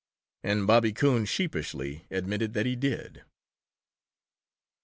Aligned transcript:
And 0.43 0.65
Bobby 0.65 0.93
Coon 0.93 1.25
sheepishly 1.25 2.07
admitted 2.09 2.53
that 2.55 2.65
he 2.65 2.75
did. 2.75 3.23